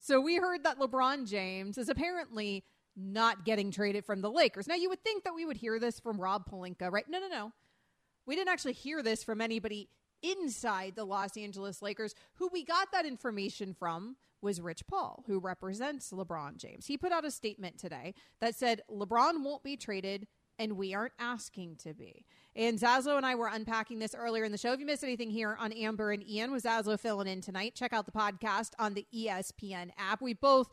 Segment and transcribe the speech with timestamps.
[0.00, 2.64] So we heard that LeBron James is apparently
[2.96, 4.66] not getting traded from the Lakers.
[4.66, 7.04] Now you would think that we would hear this from Rob Pelinka, right?
[7.08, 7.52] No, no, no.
[8.26, 9.88] We didn't actually hear this from anybody
[10.22, 12.14] inside the Los Angeles Lakers.
[12.34, 16.86] Who we got that information from was Rich Paul, who represents LeBron James.
[16.86, 20.26] He put out a statement today that said LeBron won't be traded
[20.60, 22.26] and we aren't asking to be.
[22.54, 24.72] And Zaslow and I were unpacking this earlier in the show.
[24.72, 27.74] If you missed anything here on Amber and Ian, was Zaslow filling in tonight?
[27.74, 30.20] Check out the podcast on the ESPN app.
[30.20, 30.68] We both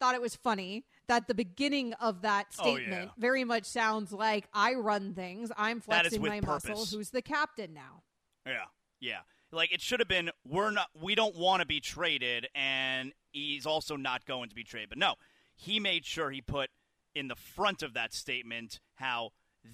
[0.00, 3.10] thought it was funny that the beginning of that oh, statement Oh, yeah.
[3.18, 5.52] very much sounds like I run things.
[5.56, 6.68] I'm flexing my purpose.
[6.68, 6.98] muscle.
[6.98, 8.02] Who's the captain now?
[8.44, 8.64] Yeah,
[8.98, 9.20] yeah.
[9.52, 10.30] Like it should have been.
[10.48, 10.88] We're not.
[11.00, 14.88] We don't want to be traded, and he's also not going to be traded.
[14.88, 15.14] But no,
[15.54, 16.70] he made sure he put
[17.14, 19.30] in the front of that statement how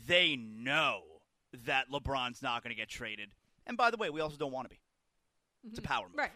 [0.09, 1.01] they know
[1.67, 3.31] that LeBron's not going to get traded.
[3.67, 4.81] And by the way, we also don't want to be.
[5.69, 6.13] It's a power move.
[6.13, 6.19] Mm-hmm.
[6.21, 6.31] Right.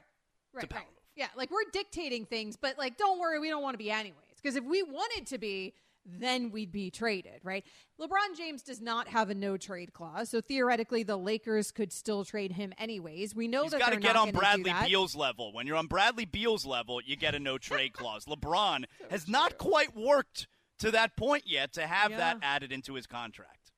[0.53, 0.69] Right.
[0.69, 0.89] power right.
[0.89, 0.97] move.
[1.17, 4.17] Yeah, like we're dictating things, but like don't worry, we don't want to be anyways.
[4.43, 5.75] Because if we wanted to be,
[6.07, 7.65] then we'd be traded, right?
[8.01, 12.25] LeBron James does not have a no trade clause, so theoretically the Lakers could still
[12.25, 13.35] trade him anyways.
[13.35, 14.73] We know He's that got to get on Bradley.
[14.87, 15.53] Beal's level.
[15.53, 18.25] When you're on Bradley Beal's level, you get a no trade clause.
[18.25, 20.49] LeBron has not quite worked
[20.81, 23.73] to that point yet to have that added into his contract.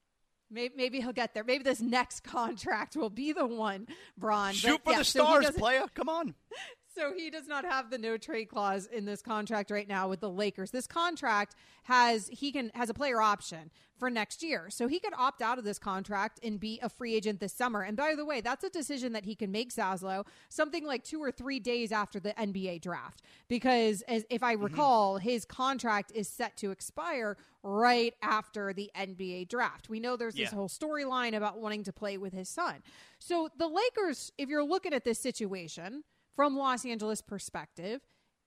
[0.50, 1.44] Maybe, maybe he'll get there.
[1.44, 3.86] Maybe this next contract will be the one,
[4.18, 4.52] Bron.
[4.54, 5.84] Shoot But, for yeah, the stars, doesn't- player.
[5.94, 6.34] Come on.
[6.94, 10.20] So he does not have the no trade clause in this contract right now with
[10.20, 10.70] the Lakers.
[10.70, 14.68] This contract has he can has a player option for next year.
[14.68, 17.82] So he could opt out of this contract and be a free agent this summer.
[17.82, 21.22] And by the way, that's a decision that he can make Zaslow something like 2
[21.22, 24.64] or 3 days after the NBA draft because as if I mm-hmm.
[24.64, 29.88] recall, his contract is set to expire right after the NBA draft.
[29.88, 32.82] We know there's this whole storyline about wanting to play with his son.
[33.18, 36.02] So the Lakers, if you're looking at this situation
[36.34, 38.00] from Los Angeles perspective,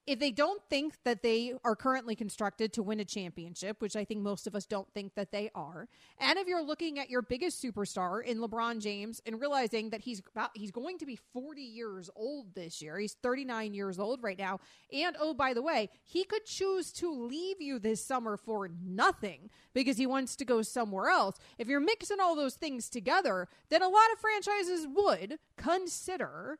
[0.08, 4.06] if they don't think that they are currently constructed to win a championship, which I
[4.06, 5.88] think most of us don't think that they are,
[6.20, 10.22] and if you're looking at your biggest superstar in LeBron James and realizing that he's
[10.32, 13.00] about he's going to be 40 years old this year.
[13.00, 14.60] He's 39 years old right now.
[14.94, 19.50] And oh by the way, he could choose to leave you this summer for nothing
[19.74, 21.38] because he wants to go somewhere else.
[21.58, 26.60] If you're mixing all those things together, then a lot of franchises would consider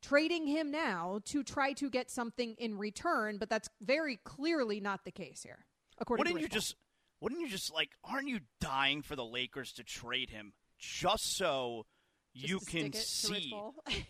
[0.00, 5.04] trading him now to try to get something in return, but that's very clearly not
[5.04, 5.66] the case here.
[5.98, 6.76] According Wouldn't to you just?
[7.20, 7.90] Wouldn't you just like?
[8.04, 11.86] Aren't you dying for the Lakers to trade him just so
[12.34, 13.52] Just you can see?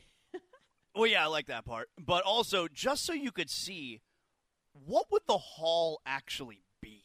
[0.94, 4.00] Well, yeah, I like that part, but also just so you could see
[4.72, 7.04] what would the haul actually be.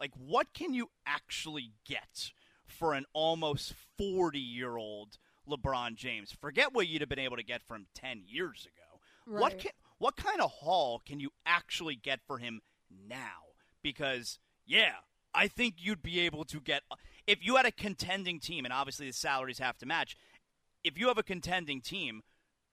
[0.00, 2.32] Like, what can you actually get
[2.66, 5.18] for an almost forty-year-old
[5.48, 6.32] LeBron James?
[6.40, 9.00] Forget what you'd have been able to get from ten years ago.
[9.40, 12.60] What can what kind of haul can you actually get for him
[12.90, 13.52] now?
[13.82, 14.94] Because yeah,
[15.34, 16.82] I think you'd be able to get
[17.26, 20.16] if you had a contending team, and obviously the salaries have to match.
[20.82, 22.22] If you have a contending team,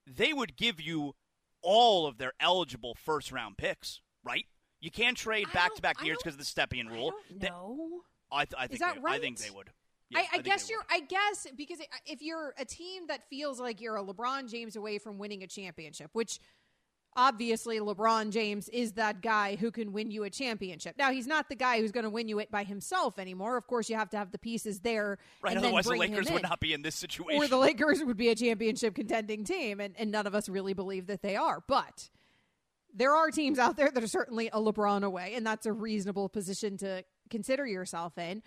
[0.06, 1.14] they would give you
[1.62, 4.46] all of their eligible first round picks, right?
[4.82, 7.14] You can't trade back to back years because of the Stepien rule.
[7.40, 8.02] know.
[8.32, 9.70] I, th- I think that they, I think they would.
[10.12, 10.86] Yeah, I, I, think guess you're.
[10.90, 14.98] I guess because if you're a team that feels like you're a LeBron James away
[14.98, 16.40] from winning a championship, which
[17.16, 20.96] obviously LeBron James is that guy who can win you a championship.
[20.98, 23.58] Now he's not the guy who's going to win you it by himself anymore.
[23.58, 26.32] Of course, you have to have the pieces there, Right, and then otherwise the Lakers
[26.32, 27.42] would not be in this situation.
[27.42, 30.74] or the Lakers would be a championship contending team, and, and none of us really
[30.74, 31.64] believe that they are.
[31.68, 32.10] But
[32.94, 36.30] there are teams out there that are certainly a LeBron away, and that's a reasonable
[36.30, 38.42] position to consider yourself in.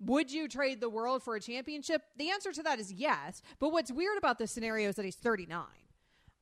[0.00, 2.02] Would you trade the world for a championship?
[2.16, 3.42] The answer to that is yes.
[3.58, 5.64] But what's weird about this scenario is that he's 39.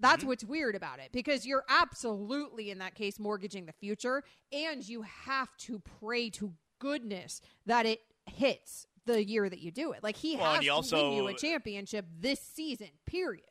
[0.01, 0.29] That's mm-hmm.
[0.29, 4.23] what's weird about it because you're absolutely, in that case, mortgaging the future,
[4.53, 9.91] and you have to pray to goodness that it hits the year that you do
[9.93, 10.05] it.
[10.05, 12.91] Like he Well, has he to also- win you a championship this season.
[13.07, 13.45] Period.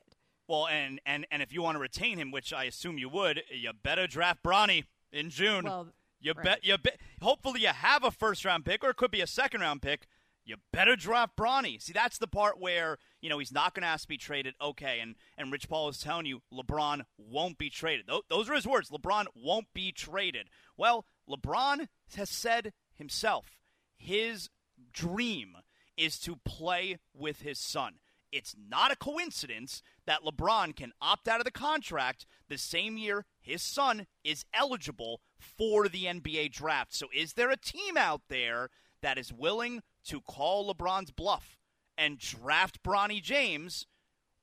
[0.47, 3.43] well, and, and and if you want to retain him, which I assume you would,
[3.51, 5.65] you better draft Bronny in June.
[5.65, 6.43] Well, you right.
[6.43, 6.65] bet.
[6.65, 6.99] You bet.
[7.21, 10.07] Hopefully, you have a first round pick, or it could be a second round pick.
[10.45, 11.81] you better draft Bronny.
[11.81, 14.55] See, that's the part where, you know, he's not going to ask to be traded.
[14.61, 14.99] Okay.
[15.01, 18.07] And, and Rich Paul is telling you LeBron won't be traded.
[18.07, 18.89] Th- those are his words.
[18.89, 20.47] LeBron won't be traded.
[20.77, 23.57] Well, LeBron has said himself
[23.97, 24.49] his
[24.93, 25.57] dream
[25.97, 27.95] is to play with his son.
[28.31, 33.25] It's not a coincidence that LeBron can opt out of the contract the same year
[33.39, 36.95] his son is eligible for the NBA draft.
[36.95, 38.69] So, is there a team out there
[39.03, 41.59] that is willing to call LeBron's bluff
[41.97, 43.85] and draft Bronny James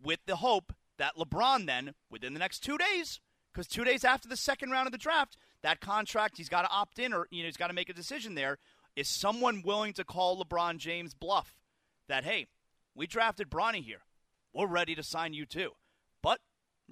[0.00, 3.20] with the hope that LeBron then, within the next two days,
[3.52, 6.70] because two days after the second round of the draft, that contract he's got to
[6.70, 8.58] opt in or you know he's got to make a decision there.
[8.96, 11.58] Is someone willing to call LeBron James bluff
[12.08, 12.46] that hey,
[12.94, 14.02] we drafted Bronny here,
[14.54, 15.72] we're ready to sign you too,
[16.22, 16.40] but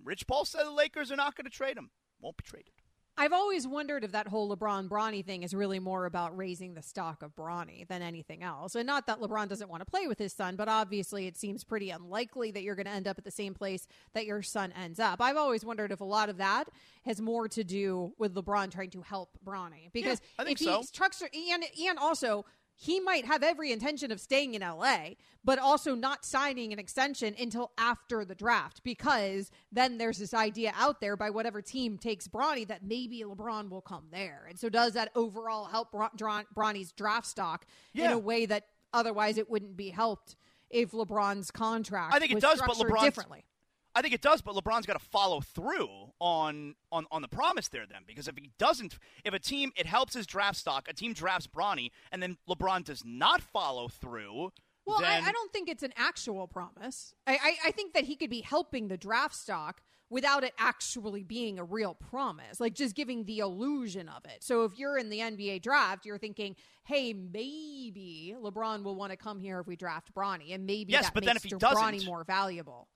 [0.03, 2.73] Rich Paul said the Lakers are not going to trade him, won't be traded.
[3.17, 6.83] I've always wondered if that whole LeBron Bronny thing is really more about raising the
[6.83, 8.75] stock of Bronny than anything else.
[8.75, 11.63] And not that LeBron doesn't want to play with his son, but obviously it seems
[11.63, 14.73] pretty unlikely that you're going to end up at the same place that your son
[14.73, 15.21] ends up.
[15.21, 16.69] I've always wondered if a lot of that
[17.05, 20.83] has more to do with LeBron trying to help Bronny because yeah, if he so.
[20.93, 22.47] trucks and and also
[22.77, 25.11] he might have every intention of staying in LA,
[25.45, 30.73] but also not signing an extension until after the draft because then there's this idea
[30.77, 34.47] out there by whatever team takes Bronny that maybe LeBron will come there.
[34.49, 38.07] And so does that overall help Bronny's draft stock yeah.
[38.07, 40.37] in a way that otherwise it wouldn't be helped
[40.71, 43.45] if LeBron's contract I think it does, but LeBron differently.
[43.95, 47.69] I think it does, but LeBron's got to follow through on, on on the promise
[47.69, 50.95] there then, because if he doesn't, if a team it helps his draft stock, a
[50.95, 54.53] team drafts Bronny, and then LeBron does not follow through.
[54.87, 55.23] Well, then...
[55.23, 57.15] I, I, don't think it's an actual promise.
[57.27, 59.81] I, I, I think that he could be helping the draft stock
[60.13, 64.43] without it actually being a real promise, like just giving the illusion of it.
[64.43, 66.55] So if you're in the NBA draft, you're thinking,
[66.85, 71.05] hey, maybe LeBron will want to come here if we draft Bronny, and maybe yes,
[71.05, 72.89] that but makes then if he Bronny doesn't, more valuable.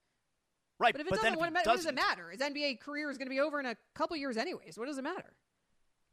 [0.79, 2.31] Right, but if it but doesn't, if what, doesn't, what does it matter?
[2.31, 4.79] His NBA career is going to be over in a couple years, anyways.
[4.79, 5.33] What does it matter?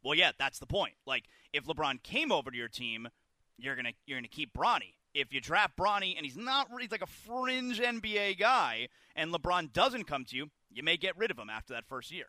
[0.04, 0.94] Well, yeah, that's the point.
[1.06, 3.10] Like, if LeBron came over to your team,
[3.58, 4.96] you're gonna you're gonna keep Bronny.
[5.14, 9.72] If you draft Bronny and he's not he's like a fringe NBA guy, and LeBron
[9.72, 12.28] doesn't come to you, you may get rid of him after that first year.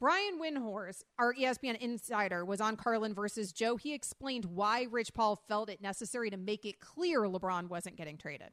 [0.00, 3.76] Brian Windhorst, our ESPN insider, was on Carlin versus Joe.
[3.76, 8.16] He explained why Rich Paul felt it necessary to make it clear LeBron wasn't getting
[8.16, 8.48] traded.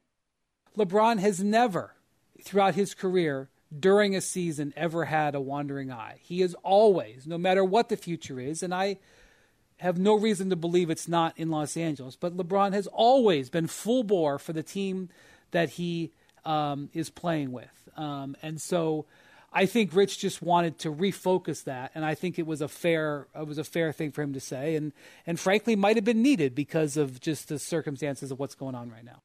[0.78, 1.96] LeBron has never,
[2.44, 6.18] throughout his career, during a season ever had a wandering eye.
[6.22, 8.98] He is always, no matter what the future is, and I
[9.78, 13.68] have no reason to believe it's not in Los Angeles, but LeBron has always been
[13.68, 15.10] full bore for the team
[15.52, 16.12] that he
[16.46, 17.90] um, is playing with.
[17.96, 19.06] Um, and so
[19.54, 23.28] I think Rich just wanted to refocus that, and I think it was a fair
[23.36, 24.94] it was a fair thing for him to say, and
[25.26, 28.90] and frankly might have been needed because of just the circumstances of what's going on
[28.90, 29.22] right now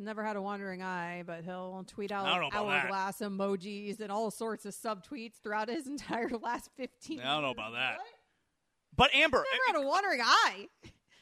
[0.00, 3.30] never had a wandering eye, but he'll tweet out hourglass that.
[3.30, 7.26] emojis and all sorts of subtweets throughout his entire last 15 years.
[7.26, 7.96] I don't know about that.
[7.96, 8.06] What?
[8.96, 9.44] But Amber.
[9.50, 10.68] He's never eh, had a wandering eye.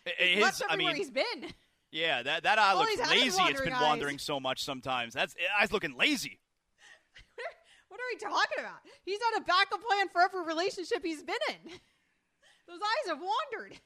[0.07, 1.53] Eh, he's eh, his, I mean, he's been.
[1.91, 3.41] Yeah, that, that eye looks lazy.
[3.43, 5.15] It's been wandering so much sometimes.
[5.15, 6.39] That's eye's looking lazy.
[7.89, 8.81] what are we talking about?
[9.05, 11.71] He's had a backup plan for every relationship he's been in.
[12.69, 13.79] Those eyes have wandered.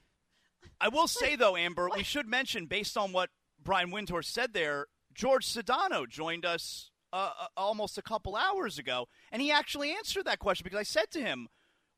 [0.81, 1.97] I will say though, Amber, what?
[1.97, 3.29] we should mention based on what
[3.63, 9.07] Brian Windhorst said there, George Sedano joined us uh, uh, almost a couple hours ago,
[9.31, 11.47] and he actually answered that question because I said to him,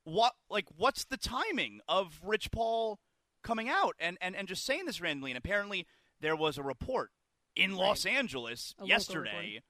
[0.03, 3.00] "What like what's the timing of Rich Paul
[3.43, 5.88] coming out?" And and and just saying this randomly, and apparently
[6.19, 7.12] there was a report
[7.55, 7.79] in right.
[7.79, 9.62] Los Angeles a yesterday.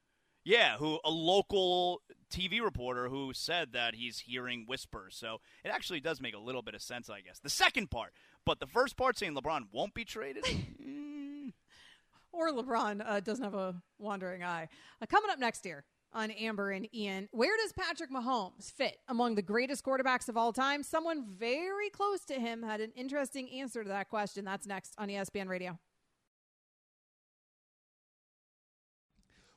[0.43, 5.15] Yeah, who a local TV reporter who said that he's hearing whispers.
[5.15, 7.39] So it actually does make a little bit of sense, I guess.
[7.39, 8.13] The second part,
[8.45, 10.45] but the first part saying LeBron won't be traded.
[12.35, 14.67] or LeBron uh, doesn't have a wandering eye.
[15.01, 19.35] Uh, coming up next year on Amber and Ian, where does Patrick Mahomes fit among
[19.35, 20.83] the greatest quarterbacks of all time?
[20.83, 24.45] Someone very close to him had an interesting answer to that question.
[24.45, 25.79] That's next on ESPN Radio.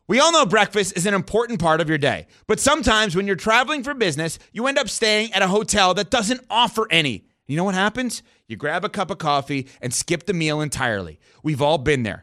[0.09, 3.37] We all know breakfast is an important part of your day, but sometimes when you're
[3.37, 7.27] traveling for business, you end up staying at a hotel that doesn't offer any.
[7.47, 8.23] You know what happens?
[8.47, 11.21] You grab a cup of coffee and skip the meal entirely.
[11.43, 12.23] We've all been there.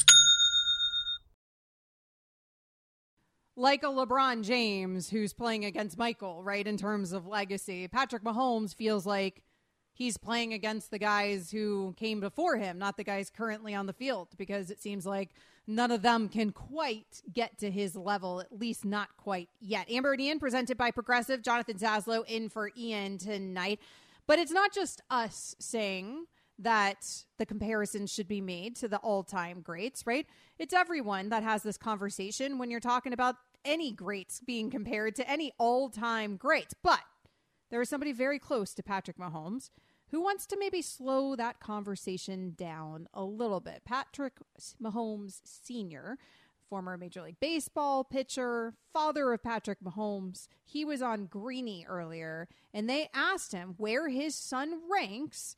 [3.61, 6.65] Like a LeBron James who's playing against Michael, right?
[6.65, 9.43] In terms of legacy, Patrick Mahomes feels like
[9.93, 13.93] he's playing against the guys who came before him, not the guys currently on the
[13.93, 15.29] field, because it seems like
[15.67, 19.89] none of them can quite get to his level, at least not quite yet.
[19.91, 21.43] Amber and Ian presented by Progressive.
[21.43, 23.79] Jonathan Zaslow in for Ian tonight.
[24.25, 26.25] But it's not just us saying
[26.57, 30.25] that the comparison should be made to the all time greats, right?
[30.57, 35.29] It's everyone that has this conversation when you're talking about any greats being compared to
[35.29, 36.73] any all time greats.
[36.81, 37.01] But
[37.69, 39.69] there is somebody very close to Patrick Mahomes
[40.11, 43.83] who wants to maybe slow that conversation down a little bit.
[43.85, 44.33] Patrick
[44.81, 46.17] Mahomes Sr.,
[46.69, 52.89] former Major League Baseball pitcher, father of Patrick Mahomes, he was on Greeny earlier, and
[52.89, 55.55] they asked him where his son ranks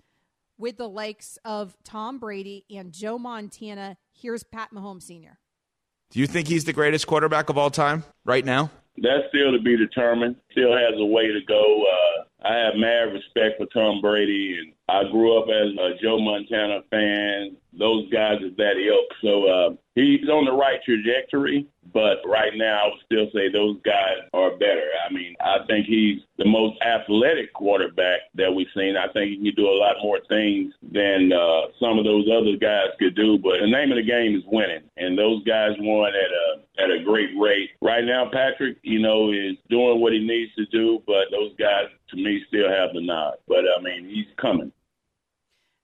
[0.58, 3.98] with the likes of Tom Brady and Joe Montana.
[4.12, 5.40] Here's Pat Mahomes Sr.
[6.14, 8.70] Do you think he's the greatest quarterback of all time right now?
[9.00, 10.36] That's still to be determined.
[10.52, 11.84] Still has a way to go.
[11.84, 16.20] Uh, I have mad respect for Tom Brady, and I grew up as a Joe
[16.20, 17.58] Montana fan.
[17.80, 19.10] Those guys is that ilk.
[19.24, 23.82] So uh, he's on the right trajectory, but right now I would still say those
[23.84, 24.86] guys are better.
[25.10, 28.98] I mean, I think he's the most athletic quarterback that we've seen.
[28.98, 32.56] I think he can do a lot more things than uh, some of those other
[32.56, 33.38] guys could do.
[33.38, 36.90] But the name of the game is winning, and those guys won at a at
[36.92, 37.72] a great rate.
[37.82, 41.86] Right now, Patrick, you know, is doing what he needs to do, but those guys
[42.10, 43.36] to me still have the nod.
[43.48, 44.72] But I mean, he's coming.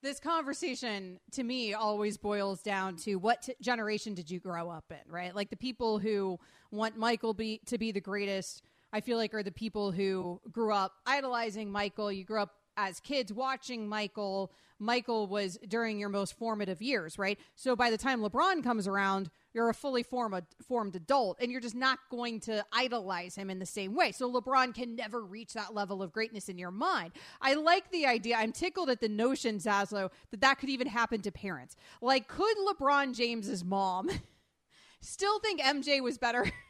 [0.02, 4.86] This conversation to me always boils down to what t- generation did you grow up
[4.92, 5.36] in, right?
[5.36, 6.40] Like the people who
[6.72, 8.64] want Michael be to be the greatest,
[8.94, 12.14] I feel like are the people who grew up idolizing Michael.
[12.14, 14.52] You grew up as kids watching Michael.
[14.82, 17.38] Michael was during your most formative years, right?
[17.56, 21.76] So by the time LeBron comes around, you're a fully formed, adult and you're just
[21.76, 24.14] not going to idolize him in the same way.
[24.14, 27.12] So LeBron can never reach that level of greatness in your mind.
[27.42, 28.38] I like the idea.
[28.38, 31.76] I'm tickled at the notion, Zaslow, that that could even happen to parents.
[32.02, 34.10] Like, could LeBron James's mom
[35.02, 36.50] still think MJ was better?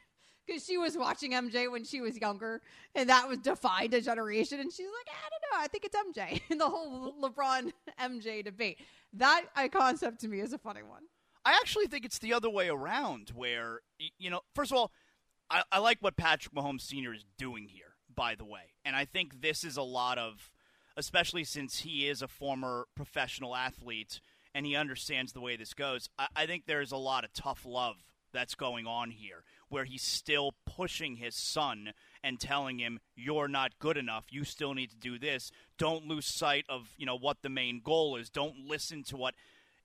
[0.49, 2.61] because she was watching MJ when she was younger,
[2.95, 4.59] and that was defined a generation.
[4.59, 6.41] And she's like, I don't know, I think it's MJ.
[6.49, 8.79] in the whole LeBron MJ debate.
[9.13, 11.03] That concept to me is a funny one.
[11.45, 13.81] I actually think it's the other way around, where
[14.17, 14.91] you know, first of all,
[15.49, 17.13] I, I like what Patrick Mahomes Sr.
[17.13, 20.51] is doing here, by the way, and I think this is a lot of,
[20.97, 24.19] especially since he is a former professional athlete
[24.53, 26.09] and he understands the way this goes.
[26.17, 27.97] I, I think there's a lot of tough love
[28.31, 31.93] that's going on here, where he's still pushing his son
[32.23, 34.25] and telling him, "You're not good enough.
[34.31, 35.51] You still need to do this.
[35.77, 38.29] Don't lose sight of you know what the main goal is.
[38.29, 39.35] Don't listen to what."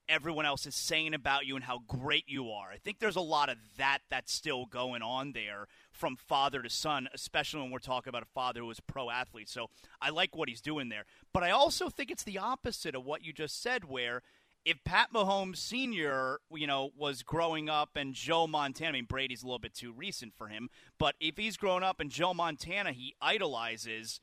[0.07, 2.69] everyone else is saying about you and how great you are.
[2.71, 6.69] I think there's a lot of that that's still going on there from father to
[6.69, 9.49] son, especially when we're talking about a father who is a pro athlete.
[9.49, 9.69] So
[10.01, 11.05] I like what he's doing there.
[11.33, 14.21] But I also think it's the opposite of what you just said, where
[14.65, 19.43] if Pat Mahomes Sr., you know, was growing up and Joe Montana, I mean, Brady's
[19.43, 22.91] a little bit too recent for him, but if he's grown up and Joe Montana
[22.91, 24.19] he idolizes,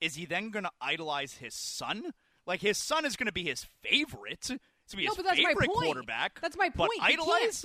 [0.00, 2.12] is he then going to idolize his son?
[2.46, 4.50] Like, his son is going to be his favorite
[4.86, 5.84] It's to be no, his but that's favorite my point.
[5.86, 6.40] quarterback.
[6.40, 6.92] That's my point.
[6.98, 7.64] But idolize?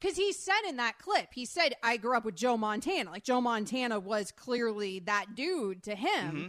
[0.00, 3.10] Because he said in that clip, he said, I grew up with Joe Montana.
[3.10, 6.36] Like, Joe Montana was clearly that dude to him.
[6.36, 6.48] Mm-hmm.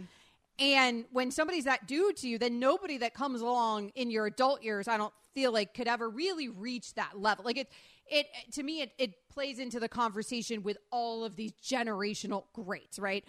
[0.58, 4.62] And when somebody's that dude to you, then nobody that comes along in your adult
[4.62, 7.44] years, I don't feel like could ever really reach that level.
[7.44, 7.68] Like it,
[8.10, 12.98] it to me, it, it plays into the conversation with all of these generational greats,
[12.98, 13.24] right?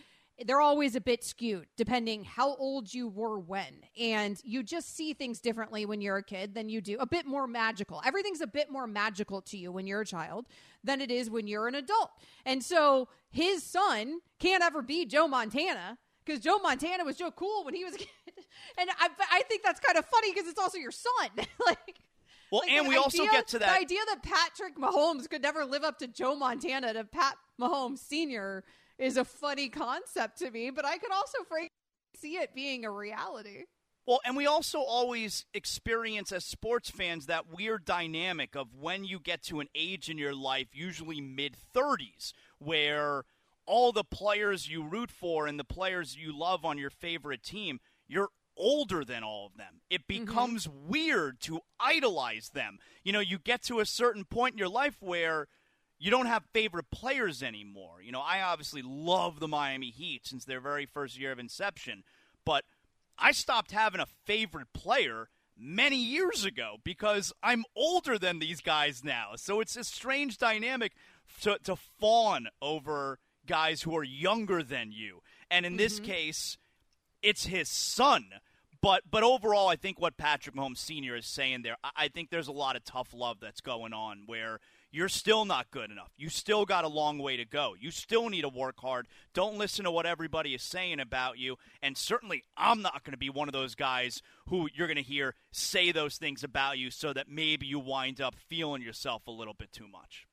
[0.45, 3.83] they're always a bit skewed depending how old you were when.
[3.99, 6.97] And you just see things differently when you're a kid than you do.
[6.99, 8.01] A bit more magical.
[8.05, 10.47] Everything's a bit more magical to you when you're a child
[10.83, 12.11] than it is when you're an adult.
[12.45, 15.97] And so his son can't ever be Joe Montana
[16.29, 18.07] because Joe Montana was Joe Cool when he was a kid.
[18.77, 21.29] And I, I think that's kind of funny because it's also your son.
[21.65, 21.99] like,
[22.51, 25.41] well, like and we idea, also get to that the idea that Patrick Mahomes could
[25.41, 28.63] never live up to Joe Montana to Pat Mahomes Senior
[28.97, 31.39] is a funny concept to me, but I could also
[32.15, 33.65] see it being a reality.
[34.05, 39.19] Well, and we also always experience as sports fans that weird dynamic of when you
[39.19, 43.23] get to an age in your life, usually mid 30s, where
[43.69, 47.79] all the players you root for and the players you love on your favorite team,
[48.07, 49.81] you're older than all of them.
[49.89, 50.25] It Mm-hmm.
[50.25, 52.79] becomes weird to idolize them.
[53.03, 55.47] You know, you get to a certain point in your life where
[55.99, 58.01] you don't have favorite players anymore.
[58.01, 62.03] You know, I obviously love the Miami Heat since their very first year of inception,
[62.45, 62.63] but
[63.17, 69.03] I stopped having a favorite player many years ago because I'm older than these guys
[69.03, 69.31] now.
[69.35, 70.93] So it's a strange dynamic
[71.41, 73.19] to, to fawn over
[73.49, 75.21] guys who are younger than you.
[75.51, 76.11] And in this mm-hmm.
[76.11, 76.57] case,
[77.21, 78.25] it's his son.
[78.81, 81.17] But but overall, I think what Patrick Mahomes Sr.
[81.17, 84.23] is saying there, I, I think there's a lot of tough love that's going on
[84.25, 84.59] where
[84.91, 86.11] you're still not good enough.
[86.17, 87.75] You still got a long way to go.
[87.79, 89.07] You still need to work hard.
[89.33, 91.57] Don't listen to what everybody is saying about you.
[91.81, 95.03] And certainly, I'm not going to be one of those guys who you're going to
[95.03, 99.31] hear say those things about you so that maybe you wind up feeling yourself a
[99.31, 100.25] little bit too much.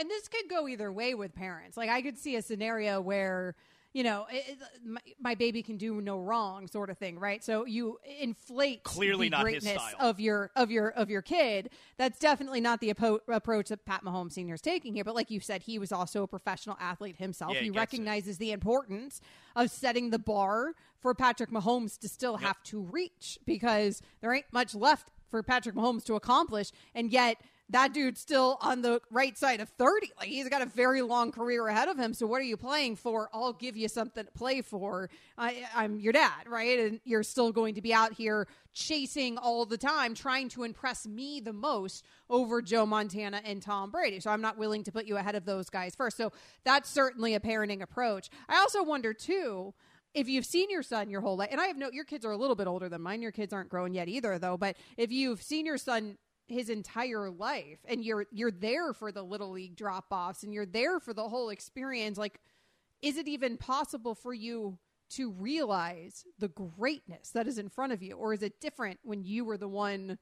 [0.00, 1.76] And this could go either way with parents.
[1.76, 3.54] Like I could see a scenario where
[3.92, 7.44] you know it, it- my, my baby can do no wrong, sort of thing, right?
[7.44, 10.08] So you inflate Clearly the not his greatness style.
[10.10, 11.70] of your of your of your kid.
[11.98, 15.04] That's definitely not the appo- approach that Pat Mahomes Senior is taking here.
[15.04, 17.52] But like you said, he was also a professional athlete himself.
[17.52, 17.80] Yeah, he he gets it.
[17.80, 19.20] recognizes the importance
[19.54, 24.52] of setting the bar for Patrick Mahomes to still have to reach because there ain't
[24.52, 27.36] much left for Patrick Mahomes to accomplish, and yet
[27.70, 30.12] that dude's still on the right side of 30.
[30.18, 32.14] Like he's got a very long career ahead of him.
[32.14, 33.30] So what are you playing for?
[33.32, 35.08] I'll give you something to play for.
[35.38, 36.78] I, I'm your dad, right?
[36.78, 41.06] And you're still going to be out here chasing all the time, trying to impress
[41.06, 44.20] me the most over Joe Montana and Tom Brady.
[44.20, 46.16] So I'm not willing to put you ahead of those guys first.
[46.16, 46.32] So
[46.64, 48.30] that's certainly a parenting approach.
[48.48, 49.74] I also wonder too
[50.12, 52.32] if you've seen your son your whole life, and I have no, your kids are
[52.32, 53.22] a little bit older than mine.
[53.22, 54.56] Your kids aren't grown yet either, though.
[54.56, 56.18] But if you've seen your son
[56.50, 60.66] his entire life, and you're you're there for the little league drop offs, and you're
[60.66, 62.40] there for the whole experience, like,
[63.02, 64.78] is it even possible for you
[65.10, 69.24] to realize the greatness that is in front of you, or is it different when
[69.24, 70.18] you were the one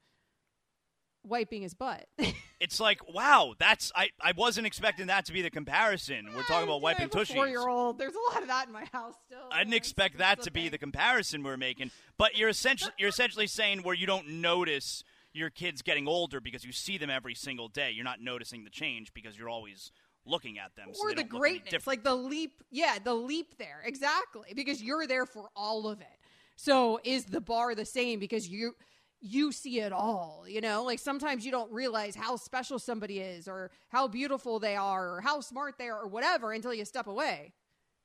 [1.23, 2.07] wiping his butt?
[2.61, 6.29] It's like, wow, that's I, I wasn't expecting that to be the comparison.
[6.35, 7.35] We're talking about wiping tushies.
[7.35, 7.99] Four year old.
[7.99, 9.39] There's a lot of that in my house still.
[9.53, 11.93] I didn't expect that to be the comparison we're making.
[12.17, 15.05] But you're essentially you're essentially saying where you don't notice
[15.39, 17.93] your kids getting older because you see them every single day.
[17.93, 19.93] You're not noticing the change because you're always
[20.27, 20.89] looking at them.
[21.01, 22.63] or they the don't look any greatness, like the leap.
[22.71, 26.07] Yeah, the leap there exactly because you're there for all of it.
[26.57, 28.75] So is the bar the same because you
[29.21, 30.45] you see it all?
[30.47, 34.77] You know, like sometimes you don't realize how special somebody is or how beautiful they
[34.77, 37.55] are or how smart they are or whatever until you step away.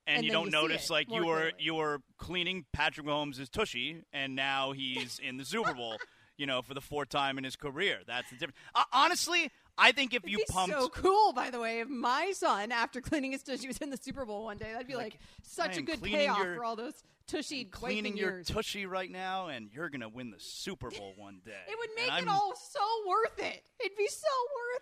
[0.07, 1.51] and, and you don't you notice like you were clearly.
[1.59, 5.97] you were cleaning Patrick Mahomes' tushy, and now he's in the Super Bowl.
[6.37, 7.99] You know, for the fourth time in his career.
[8.07, 8.57] That's the difference.
[8.73, 11.87] Uh, honestly, I think if It'd you be pumped so cool, by the way, if
[11.87, 14.71] my son, after cleaning his tushy, was in the Super Bowl one day.
[14.71, 18.31] That'd be like, Like, such a good payoff your- for all those tushy cleaning your
[18.31, 18.47] years.
[18.47, 21.51] tushy right now, and you're gonna win the Super Bowl one day.
[21.67, 23.63] it would make it all so worth it.
[23.79, 24.27] It'd be so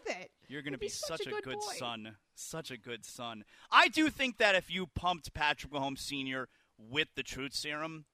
[0.07, 0.31] worth it.
[0.47, 1.75] You're going to He'd be, such, a good, boy.
[1.77, 2.15] son.
[2.35, 3.43] Such a good son.
[3.69, 6.49] I do think that if you pumped Patrick Mahomes Sr.
[6.77, 8.05] with the truth serum,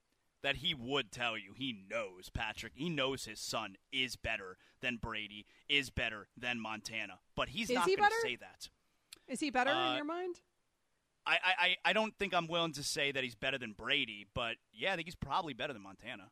[0.44, 2.74] that he would tell you he knows Patrick.
[2.76, 7.20] He knows his son is better than Brady, is better than Montana.
[7.36, 8.70] But he's Is not he going to say that.
[9.28, 10.42] Is he better Uh, in your mind?
[11.26, 14.56] I, I, I- don't think I'm willing to say that he's better than Brady, but
[14.72, 16.32] yeah, I think he's probably better than Montana.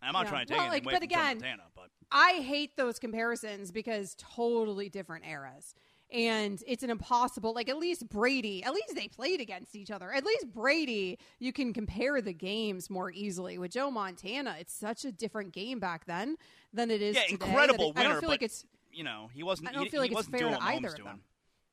[0.00, 0.30] I'm not Yeah.
[0.30, 2.98] trying to take Well, anything like, away but from again, Montana, but I hate those
[2.98, 5.74] comparisons because totally different eras.
[6.12, 10.12] And it's an impossible, like, at least Brady, at least they played against each other.
[10.12, 13.58] At least Brady, you can compare the games more easily.
[13.58, 16.36] With Joe Montana, it's such a different game back then
[16.72, 17.44] than it is yeah, today.
[17.46, 18.64] incredible it- I don't feel like it's.
[18.92, 19.68] you know he wasn't.
[19.68, 21.06] I don't he, feel like it's fair to either of doing.
[21.06, 21.20] them.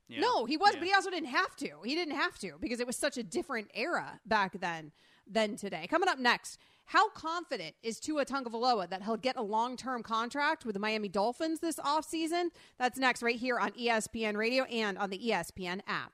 [0.07, 0.19] Yeah.
[0.21, 0.79] No, he was, Yeah.
[0.79, 1.69] but he also didn't have to.
[1.83, 4.91] He didn't have to because it was such a different era back then
[5.29, 5.87] than today.
[5.89, 10.73] Coming up next, how confident is Tua Tagovailoa that he'll get a long-term contract with
[10.73, 12.47] the Miami Dolphins this offseason?
[12.79, 16.13] That's next right here on ESPN Radio and on the ESPN app.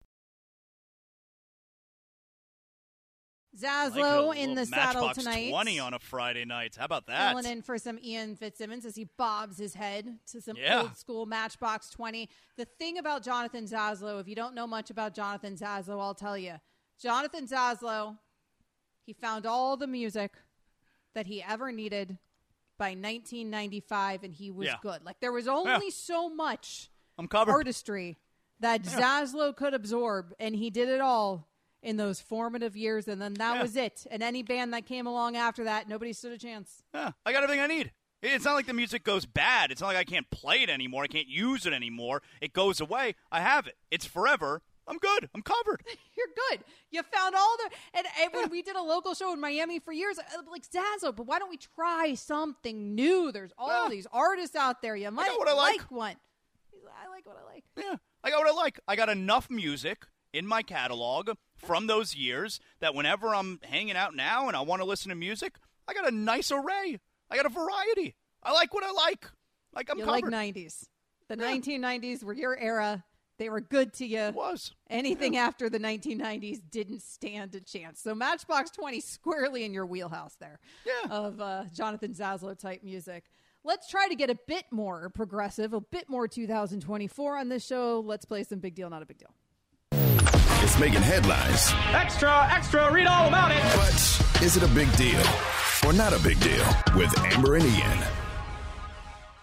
[3.61, 5.49] Zaslow Like in the saddle Matchbox tonight.
[5.49, 6.75] 20 on a Friday night.
[6.77, 7.29] How about that?
[7.35, 10.81] Filling in for some Ian Fitzsimmons as he bobs his head to some Yeah.
[10.81, 12.29] old school Matchbox 20.
[12.57, 16.37] The thing about Jonathan Zaslow, if you don't know much about Jonathan Zaslow, I'll tell
[16.37, 16.55] you.
[16.99, 18.17] Jonathan Zaslow,
[19.05, 20.33] he found all the music
[21.13, 22.17] that he ever needed
[22.77, 24.77] by 1995, and he was Yeah.
[24.81, 25.03] good.
[25.03, 27.51] Like, there was only so much I'm covered.
[27.51, 28.17] artistry
[28.59, 31.47] that Zaslow could absorb, and he did it all
[31.83, 33.61] in those formative years, and then that Yeah.
[33.61, 34.05] was it.
[34.11, 36.83] And any band that came along after that, nobody stood a chance.
[36.93, 37.91] Yeah, I got everything I need.
[38.21, 39.71] It's not like the music goes bad.
[39.71, 41.03] It's not like I can't play it anymore.
[41.03, 42.21] I can't use it anymore.
[42.39, 43.15] It goes away.
[43.31, 43.75] I have it.
[43.89, 44.61] It's forever.
[44.87, 45.27] I'm good.
[45.33, 45.83] I'm covered.
[46.17, 46.63] You're good.
[46.91, 49.91] You found all the and, and when we did a local show in Miami for
[49.91, 53.31] years, uh, like Zazzle, but why don't we try something new?
[53.31, 53.89] There's all Yeah.
[53.89, 54.95] these artists out there.
[54.95, 55.81] You might what I like.
[55.89, 56.15] one.
[57.03, 57.63] I like what I like.
[57.77, 58.79] Yeah, I got what I like.
[58.87, 64.15] I got enough music in my catalog from those years that whenever I'm hanging out
[64.15, 65.55] now and I want to listen to music,
[65.87, 66.99] I got a nice array.
[67.29, 68.15] I got a variety.
[68.43, 69.25] I like what I like.
[69.73, 70.31] Like I'm you covered.
[70.31, 70.85] like 90s.
[71.27, 71.51] The Yeah.
[71.51, 73.03] 1990s were your era.
[73.37, 74.19] They were good to you.
[74.19, 74.71] It was.
[74.89, 77.99] Anything after the 1990s didn't stand a chance.
[78.01, 81.09] So Matchbox 20 squarely in your wheelhouse there Yeah.
[81.09, 83.23] of uh, Jonathan Zaslow type music.
[83.63, 87.99] Let's try to get a bit more progressive, a bit more 2024 on this show.
[88.05, 89.33] Let's play some big deal, not a big deal.
[90.63, 91.71] It's making headlines.
[91.91, 93.61] Extra, extra, read all about it.
[93.75, 95.21] But is it a big deal
[95.85, 97.97] or not a big deal with Amber and Ian?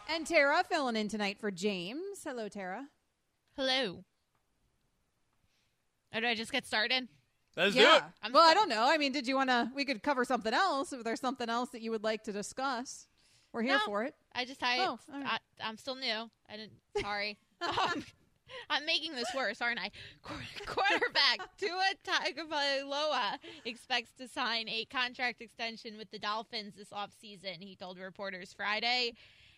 [0.09, 2.21] And Tara filling in tonight for James.
[2.25, 2.87] Hello, Tara.
[3.57, 4.05] Hello.
[6.15, 7.09] Or do I just get started?
[7.57, 8.03] Let's do it.
[8.23, 8.89] I'm well, I don't know.
[8.89, 9.71] I mean, did you want to?
[9.75, 13.09] We could cover something else if there's something else that you would like to discuss.
[13.53, 13.81] We're here No.
[13.87, 14.15] for it.
[14.33, 15.27] I just I, Oh, all right.
[15.27, 16.31] I I'm still new.
[16.49, 16.73] I didn't.
[17.01, 17.37] Sorry.
[17.61, 18.05] um,
[18.71, 19.91] I'm making this worse, aren't I?
[20.23, 20.35] Qu-
[20.67, 27.61] Quarterback Tua Tagovailoa expects to sign a contract extension with the Dolphins this offseason.
[27.61, 29.13] He told reporters Friday.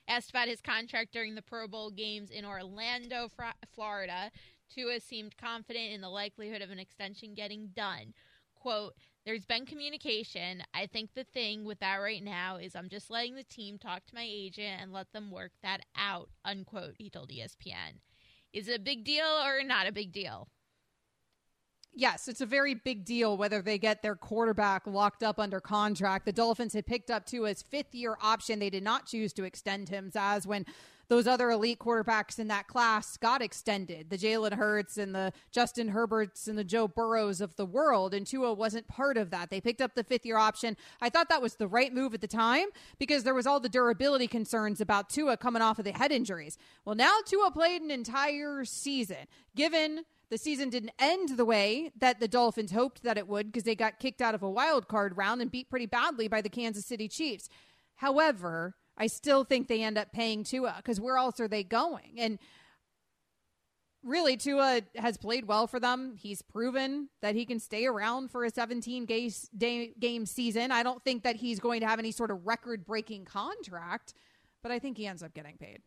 [0.09, 3.29] Asked about his contract during the Pro Bowl games in Orlando,
[3.73, 4.31] Florida,
[4.69, 8.15] Tua seemed confident in the likelihood of an extension getting done.
[8.55, 10.63] Quote, there's been communication.
[10.75, 14.05] I think the thing with that right now is I'm just letting the team talk
[14.07, 18.01] to my agent and let them work that out, unquote, he told ESPN.
[18.53, 20.49] Is it a big deal or not a big deal?
[21.93, 26.25] Yes, it's a very big deal whether they get their quarterback locked up under contract.
[26.25, 28.59] The Dolphins had picked up to his fifth year option.
[28.59, 30.67] They did not choose to extend him, as when
[31.11, 35.89] those other elite quarterbacks in that class got extended the Jalen Hurts and the Justin
[35.89, 38.15] Herberts and the Joe Burrows of the world.
[38.15, 39.51] And Tua wasn't part of that.
[39.51, 40.77] They picked up the fifth year option.
[41.03, 42.69] I thought that was the right move at the time
[43.01, 46.57] because there was all the durability concerns about Tua coming off of the head injuries.
[46.85, 49.27] Well, now Tua played an entire season.
[49.57, 53.65] Given the season didn't end the way that the Dolphins hoped that it would because
[53.65, 56.49] they got kicked out of a wild card round and beat pretty badly by the
[56.49, 57.49] Kansas City Chiefs.
[57.97, 62.17] However, I still think they end up paying Tua because where else are they going?
[62.19, 62.39] And
[64.05, 66.17] really, Tua has played well for them.
[66.17, 70.71] He's proven that he can stay around for a 17 day, game season.
[70.71, 74.13] I don't think that he's going to have any sort of record breaking contract,
[74.63, 75.81] but I think he ends up getting paid.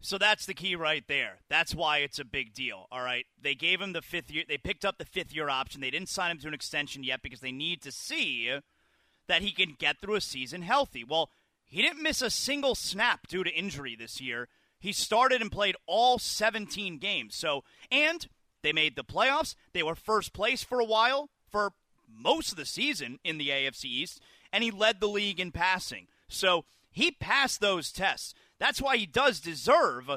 [0.00, 1.40] So that's the key right there.
[1.50, 2.86] That's why it's a big deal.
[2.90, 3.26] All right.
[3.40, 4.44] They gave him the fifth year.
[4.48, 5.82] They picked up the fifth year option.
[5.82, 8.50] They didn't sign him to an extension yet because they need to see
[9.28, 11.04] that he can get through a season healthy.
[11.04, 11.30] Well,
[11.66, 14.48] he didn't miss a single snap due to injury this year.
[14.78, 17.34] He started and played all 17 games.
[17.34, 18.26] So, and
[18.62, 19.54] they made the playoffs.
[19.72, 21.72] They were first place for a while for
[22.08, 24.20] most of the season in the AFC East,
[24.52, 26.06] and he led the league in passing.
[26.28, 28.34] So, he passed those tests.
[28.58, 30.08] That's why he does deserve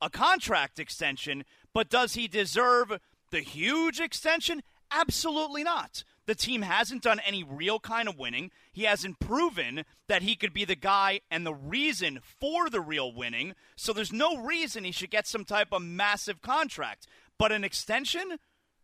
[0.00, 4.62] a contract extension, but does he deserve the huge extension?
[4.90, 6.04] Absolutely not.
[6.26, 8.50] The team hasn't done any real kind of winning.
[8.72, 13.12] He hasn't proven that he could be the guy and the reason for the real
[13.12, 13.54] winning.
[13.76, 17.06] So there's no reason he should get some type of massive contract.
[17.38, 18.38] But an extension,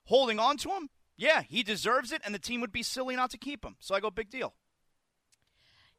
[0.05, 3.31] holding on to him, yeah, he deserves it, and the team would be silly not
[3.31, 3.77] to keep him.
[3.81, 4.55] So I go big deal.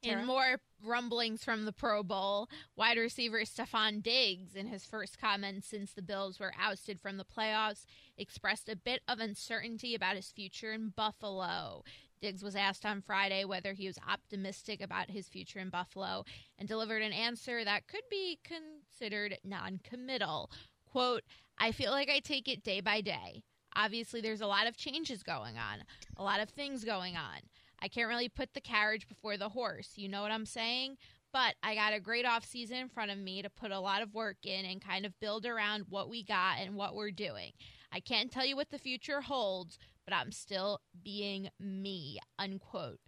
[0.04, 0.22] Tara?
[0.22, 5.68] In more rumblings from the Pro Bowl, wide receiver Stefon Diggs, in his first comments
[5.68, 7.86] since the Bills were ousted from the playoffs,
[8.18, 11.84] expressed a bit of uncertainty about his future in Buffalo.
[12.22, 16.24] Diggs was asked on Friday whether he was optimistic about his future in Buffalo
[16.58, 20.50] and delivered an answer that could be considered non committal.
[20.86, 21.24] Quote,
[21.58, 23.44] I feel like I take it day by day.
[23.76, 25.84] Obviously, there's a lot of changes going on,
[26.16, 27.40] a lot of things going on.
[27.84, 29.92] I can't really put the carriage before the horse.
[29.98, 30.96] You know what I'm saying?
[31.34, 34.02] But I got a great off season in front of me to put a lot
[34.02, 37.52] of work in and kind of build around what we got and what we're doing.
[37.92, 42.20] I can't tell you what the future holds, but I'm still being me.
[42.40, 43.00] Unquote.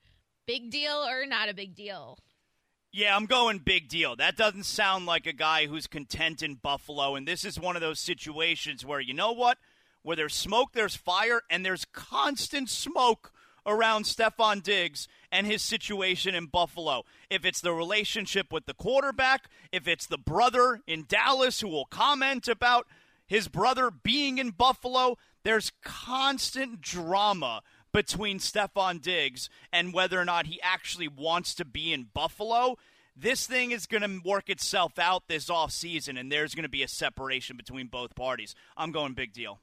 [0.45, 2.17] Big deal or not a big deal?
[2.91, 4.17] Yeah, I'm going big deal.
[4.17, 7.15] That doesn't sound like a guy who's content in Buffalo.
[7.15, 9.57] And this is one of those situations where, you know what?
[10.01, 13.31] Where there's smoke, there's fire, and there's constant smoke
[13.65, 17.03] around Stefon Diggs and his situation in Buffalo.
[17.29, 21.85] If it's the relationship with the quarterback, if it's the brother in Dallas who will
[21.85, 22.87] comment about
[23.27, 30.47] his brother being in Buffalo, there's constant drama between Stefon Diggs and whether or not
[30.47, 32.77] he actually wants to be in Buffalo.
[33.15, 36.83] This thing is going to work itself out this offseason, and there's going to be
[36.83, 38.53] a separation between both parties.
[38.75, 39.59] I'm going big deal.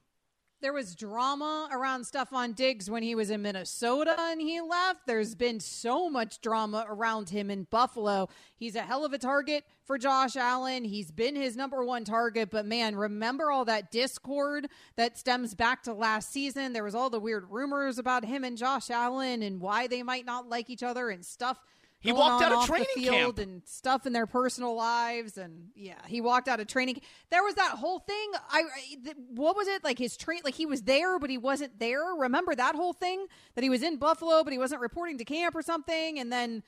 [0.63, 5.09] There was drama around Stefon Diggs when he was in Minnesota and he left.
[5.09, 8.29] There's been so much drama around him in Buffalo.
[8.55, 10.85] He's a hell of a target for Josh Allen.
[10.85, 15.83] He's been his number one target, but man, remember all that discord that stems back
[15.83, 16.73] to last season?
[16.73, 20.27] There was all the weird rumors about him and Josh Allen and why they might
[20.27, 21.59] not like each other and stuff
[22.03, 25.95] he walked out of training field camp and stuff in their personal lives, and yeah,
[26.07, 27.01] he walked out of training.
[27.31, 28.31] There was that whole thing.
[28.51, 29.99] I, I what was it like?
[29.99, 32.03] His train, like he was there, but he wasn't there.
[32.19, 35.55] Remember that whole thing that he was in Buffalo, but he wasn't reporting to camp
[35.55, 36.63] or something, and then.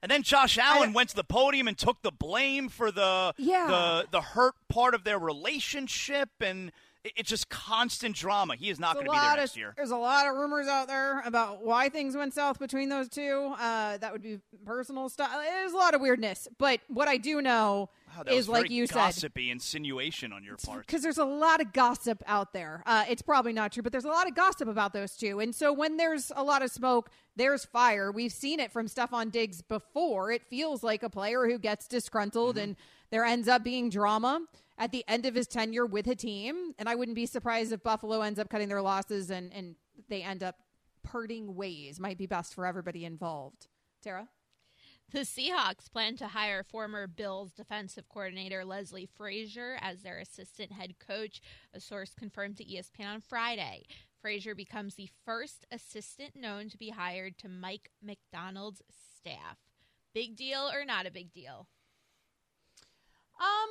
[0.00, 3.34] And then Josh Allen I, went to the podium and took the blame for the
[3.36, 3.66] yeah.
[3.66, 6.70] the the hurt part of their relationship and
[7.16, 8.56] it's just constant drama.
[8.56, 9.74] He is not going to be there next of, year.
[9.76, 13.54] There's a lot of rumors out there about why things went south between those two.
[13.58, 15.30] Uh, that would be personal stuff.
[15.32, 16.48] There's a lot of weirdness.
[16.58, 20.56] But what I do know wow, is, like you gossipy said, gossipy insinuation on your
[20.56, 20.86] part.
[20.86, 22.82] Because there's a lot of gossip out there.
[22.86, 25.40] Uh, it's probably not true, but there's a lot of gossip about those two.
[25.40, 28.10] And so when there's a lot of smoke, there's fire.
[28.10, 30.32] We've seen it from Stefon Diggs before.
[30.32, 32.64] It feels like a player who gets disgruntled mm-hmm.
[32.64, 32.76] and
[33.10, 34.42] there ends up being drama
[34.78, 36.72] at the end of his tenure with a team.
[36.78, 39.74] And I wouldn't be surprised if Buffalo ends up cutting their losses and, and
[40.08, 40.56] they end up
[41.02, 41.98] parting ways.
[41.98, 43.66] Might be best for everybody involved.
[44.02, 44.28] Tara?
[45.10, 50.98] The Seahawks plan to hire former Bills defensive coordinator Leslie Frazier as their assistant head
[50.98, 51.40] coach,
[51.72, 53.86] a source confirmed to ESPN on Friday.
[54.20, 58.82] Frazier becomes the first assistant known to be hired to Mike Macdonald's
[59.16, 59.56] staff.
[60.12, 61.68] Big deal or not a big deal?
[63.40, 63.70] Um,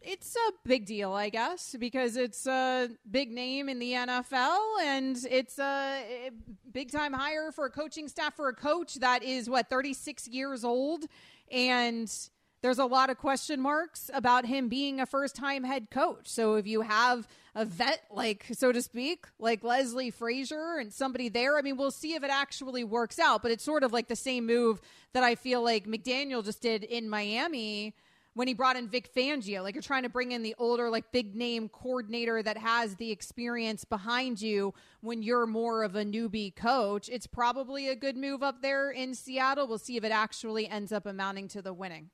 [0.00, 5.16] it's a big deal, I guess, because it's a big name in the NFL and
[5.30, 6.30] it's a
[6.72, 10.64] big time hire for a coaching staff for a coach that is what 36 years
[10.64, 11.04] old
[11.50, 12.12] and
[12.62, 16.26] there's a lot of question marks about him being a first time head coach.
[16.26, 21.28] So if you have a vet like so to speak, like Leslie Frazier and somebody
[21.28, 24.08] there, I mean we'll see if it actually works out, but it's sort of like
[24.08, 24.80] the same move
[25.12, 27.94] that I feel like McDaniel just did in Miami
[28.36, 29.62] when he brought in Vic Fangio.
[29.62, 33.10] Like you're trying to bring in the older, like big name coordinator that has the
[33.10, 37.08] experience behind you when you're more of a newbie coach.
[37.08, 39.66] It's probably a good move up there in Seattle.
[39.66, 42.10] We'll see if it actually ends up amounting to the winning.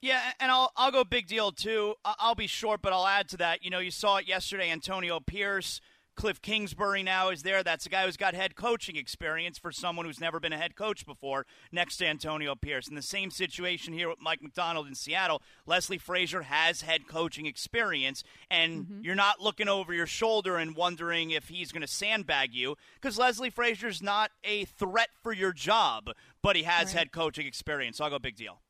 [0.00, 1.94] Yeah, and I'll I'll go big deal too.
[2.06, 3.62] I'll be short, but I'll add to that.
[3.62, 4.70] You know, you saw it yesterday.
[4.70, 5.82] Antonio Pierce
[6.16, 7.62] Cliff Kingsbury now is there.
[7.62, 10.74] That's a guy who's got head coaching experience for someone who's never been a head
[10.74, 12.88] coach before, next to Antonio Pierce.
[12.88, 17.46] In the same situation here with Mike Macdonald in Seattle, Leslie Frazier has head coaching
[17.46, 19.00] experience, and mm-hmm.
[19.02, 23.18] you're not looking over your shoulder and wondering if he's going to sandbag you because
[23.18, 26.10] Leslie Frazier's not a threat for your job,
[26.42, 26.98] but he has right.
[26.98, 27.98] head coaching experience.
[27.98, 28.60] So I'll go big deal.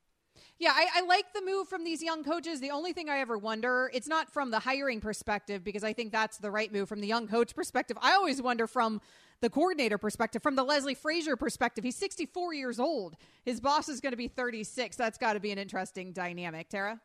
[0.59, 2.61] Yeah, I, I, like the move from these young coaches.
[2.61, 6.13] The only thing I ever wonder, it's not from the hiring perspective because I think
[6.13, 7.99] that's the right move from the young coach perspective.
[8.01, 9.03] I always wonder from
[9.43, 11.85] the coordinator perspective, from the Leslie Frazier perspective.
[11.85, 13.17] He's 64 years old.
[13.45, 14.97] His boss is going to be 36.
[14.97, 16.71] That's got to be an interesting dynamic.
[16.71, 17.01] Tara?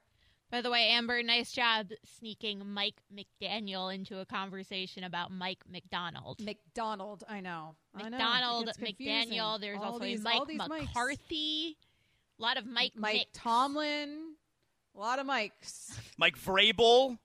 [0.49, 1.87] By the way, Amber, nice job
[2.19, 6.41] sneaking Mike McDaniel into a conversation about Mike Macdonald.
[6.43, 7.75] Macdonald, I know.
[7.93, 8.87] Macdonald, I know.
[8.91, 9.61] McDaniel.
[9.61, 11.77] There's all also these, a Mike McCarthy.
[12.41, 13.29] A lot of Mike Mike Mix.
[13.33, 14.33] Tomlin.
[14.95, 15.95] A lot of Mikes.
[16.17, 17.19] Mike Vrabel.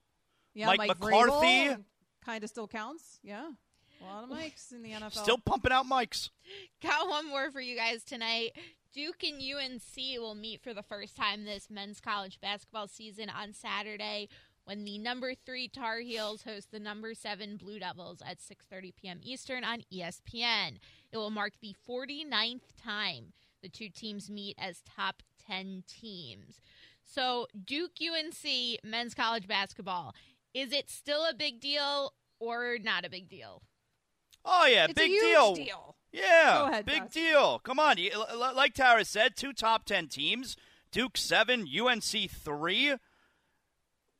[0.53, 1.75] Yeah, Mike, Mike McCarthy.
[2.23, 3.19] Kind of still counts.
[3.23, 3.49] Yeah.
[3.99, 5.23] A lot of mics in the NFL.
[5.23, 6.29] Still pumping out mics.
[6.83, 8.51] Got one more for you guys tonight.
[8.93, 13.53] Duke and UNC will meet for the first time this men's college basketball season on
[13.53, 14.29] Saturday
[14.65, 19.19] when the number three Tar Heels host the number seven Blue Devils at 6:30 p.m.
[19.23, 20.77] Eastern on ESPN.
[21.11, 26.59] It will mark the 49th time the two teams meet as top 10 teams.
[27.03, 30.13] So Duke UNC men's college basketball
[30.53, 33.61] is it still a big deal or not a big deal?
[34.43, 35.55] Oh yeah, It's a big huge deal.
[35.55, 35.95] deal.
[36.11, 37.11] Yeah, Go ahead, big Josh.
[37.13, 37.59] deal.
[37.59, 40.55] Come on, you- l- l- like Tara said, two top ten teams.
[40.91, 42.95] Duke seven, UNC three.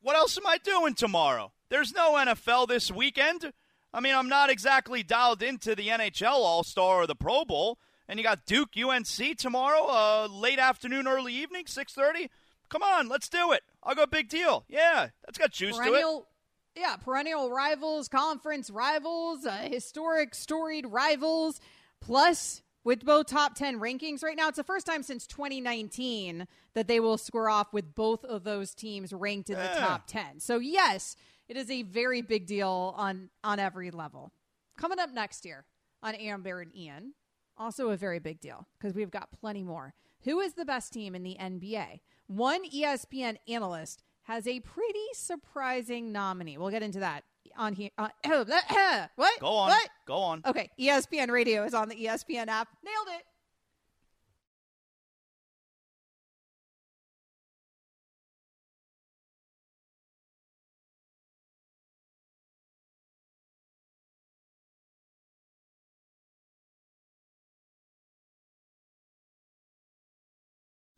[0.00, 1.52] What else am I doing tomorrow?
[1.70, 3.52] There's no NFL this weekend.
[3.92, 7.78] I mean, I'm not exactly dialed into the NHL All Star or the Pro Bowl.
[8.08, 12.30] And you got Duke UNC tomorrow, uh, late afternoon, early evening, six thirty.
[12.70, 13.62] Come on, let's do it.
[13.82, 14.64] I'll go big deal.
[14.68, 16.80] Yeah, that's got juice to it.
[16.80, 21.60] yeah, perennial rivals, conference rivals, uh, historic, storied rivals.
[22.00, 26.88] Plus, with both top ten rankings right now, it's the first time since 2019 that
[26.88, 30.40] they will square off with both of those teams ranked in the top ten.
[30.40, 31.16] So yes,
[31.48, 34.32] it is a very big deal on on every level.
[34.78, 35.64] Coming up next year
[36.02, 37.14] on Amber and Ian,
[37.58, 39.94] also a very big deal because we've got plenty more.
[40.24, 42.00] Who is the best team in the NBA?
[42.26, 46.58] One ESPN analyst has a pretty surprising nominee.
[46.58, 47.24] We'll get into that
[47.56, 47.90] on here.
[47.98, 48.08] Uh,
[49.16, 49.40] what?
[49.40, 49.68] Go on.
[49.68, 49.88] What?
[50.06, 50.42] Go on.
[50.46, 52.68] Okay, ESPN Radio is on the ESPN app.
[52.84, 53.24] Nailed it.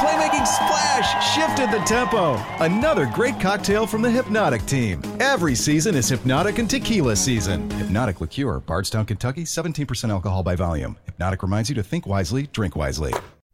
[0.00, 2.42] Playmaking splash shifted the tempo.
[2.64, 5.02] Another great cocktail from the Hpnotiq team.
[5.20, 7.68] Every season is Hpnotiq and Tequila season.
[7.68, 10.96] Hpnotiq Liqueur, Bardstown, Kentucky, 17% alcohol by volume.
[11.06, 13.12] Hpnotiq reminds you to think wisely, drink wisely.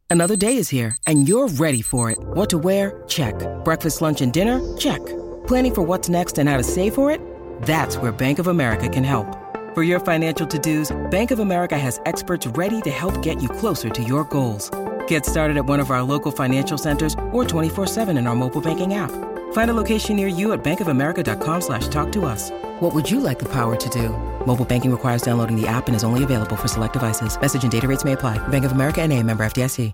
[0.09, 2.19] Another day is here, and you're ready for it.
[2.21, 3.03] What to wear?
[3.09, 3.35] Check.
[3.65, 4.61] Breakfast, lunch, and dinner?
[4.77, 5.05] Check.
[5.49, 7.21] Planning for what's next and how to save for it?
[7.63, 9.27] That's where Bank of America can help.
[9.75, 13.49] For your financial to dos, Bank of America has experts ready to help get you
[13.49, 14.71] closer to your goals.
[15.09, 18.95] Get started at one of our local financial centers or 24-7 in our mobile banking
[18.95, 19.11] app.
[19.53, 22.51] Find a location near you at bankofamerica.com slash talk to us.
[22.81, 24.11] What would you like the power to do?
[24.47, 27.41] Mobile banking requires downloading the app and is only available for select devices.
[27.41, 28.39] Message and data rates may apply.
[28.49, 29.93] Bank of America and a member FDIC.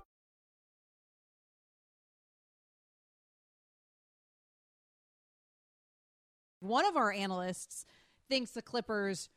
[6.63, 7.85] One of our analysts
[8.29, 9.27] thinks the Clippers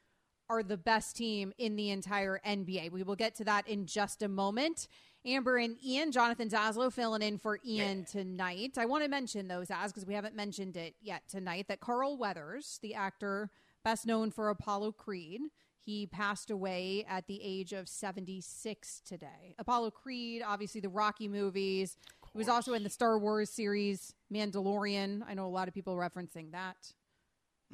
[0.48, 2.92] are the best team in the entire NBA.
[2.92, 4.86] We will get to that in just a moment.
[5.26, 8.78] Amber and Ian, Jonathan Zaslow filling in for Ian tonight.
[8.78, 12.16] I want to mention those as because we haven't mentioned it yet tonight that Carl
[12.16, 13.50] Weathers, the actor
[13.84, 15.40] best known for Apollo Creed,
[15.80, 19.54] he passed away at the age of 76 today.
[19.58, 21.96] Apollo Creed, obviously the Rocky movies.
[22.32, 25.22] He was also in the Star Wars series Mandalorian.
[25.28, 26.76] I know a lot of people referencing that.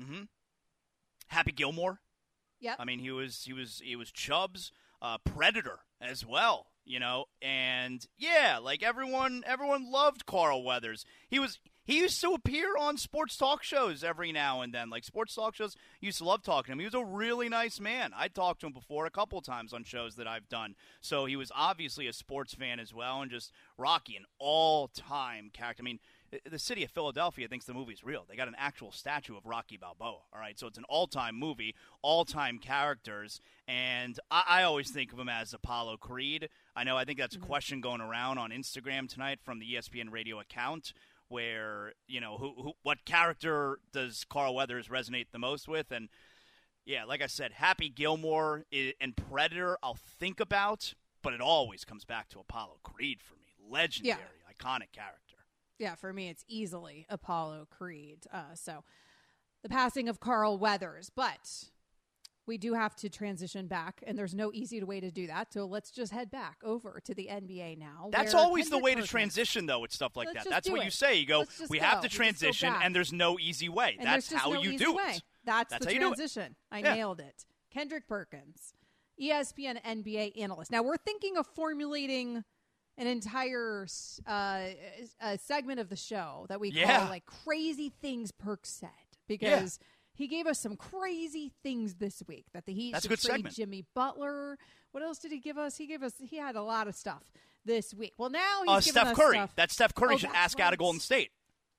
[0.00, 0.22] Mm-hmm.
[1.28, 2.00] Happy Gilmore.
[2.60, 2.76] Yep.
[2.78, 6.66] I mean, he was he was he was Chubbs, uh, Predator as well.
[6.84, 11.04] You know, and yeah, like everyone everyone loved Carl Weathers.
[11.28, 14.88] He was he used to appear on sports talk shows every now and then.
[14.88, 16.78] Like sports talk shows, used to love talking to him.
[16.78, 18.12] He was a really nice man.
[18.16, 20.76] I talked to him before a couple times on shows that I've done.
[21.00, 25.50] So he was obviously a sports fan as well, and just Rocky, an all time
[25.52, 25.82] character.
[25.82, 25.98] I mean,
[26.48, 28.24] the city of Philadelphia thinks the movie's real.
[28.28, 30.20] They got an actual statue of Rocky Balboa.
[30.32, 35.18] All right, so it's an all-time movie, all-time characters, and I, I always think of
[35.18, 36.48] him as Apollo Creed.
[36.74, 36.96] I know.
[36.96, 40.92] I think that's a question going around on Instagram tonight from the ESPN Radio account,
[41.28, 46.08] where you know who, who what character does Carl Weathers resonate the most with, and
[46.84, 48.64] yeah, like I said, Happy Gilmore
[49.00, 53.54] and Predator, I'll think about, but it always comes back to Apollo Creed for me.
[53.70, 54.18] Legendary,
[54.50, 55.36] iconic character.
[55.78, 58.26] Yeah, for me, it's easily Apollo Creed.
[58.32, 58.84] Uh, so
[59.62, 61.70] the passing of Carl Weathers, but
[62.46, 65.52] we do have to transition back, and there's no easy way to do that.
[65.52, 68.08] So let's just head back over to the NBA now.
[68.10, 70.46] That's always the way to transition, though, with stuff like that.
[70.48, 71.14] That's what you say.
[71.16, 71.84] You go, we go.
[71.84, 73.96] have to Let's just go transition, and there's no easy way.
[73.98, 75.02] And That's how no you do way.
[75.16, 75.22] it.
[75.44, 76.16] That's, That's the how you do it.
[76.16, 76.56] transition.
[76.70, 76.94] I Yeah.
[76.94, 77.46] nailed it.
[77.72, 78.74] Kendrick Perkins,
[79.20, 80.70] ESPN NBA analyst.
[80.70, 82.44] Now we're thinking of formulating
[82.98, 83.86] an entire
[84.26, 84.66] uh,
[85.20, 86.98] a segment of the show that we Yeah.
[87.00, 88.90] call like crazy things Perk said
[89.26, 89.78] because
[90.14, 93.26] he gave us some crazy things this week that the Heat That's a should good
[93.26, 93.54] trade segment.
[93.56, 94.58] Jimmy Butler.
[94.92, 95.76] What else did he give us?
[95.76, 97.22] He gave us he had a lot of stuff
[97.64, 98.12] this week.
[98.18, 99.36] Well, now he's Uh, Steph Curry.
[99.36, 100.78] stuff- That Steph Curry Oh, should ask out of.
[100.78, 101.30] Golden State.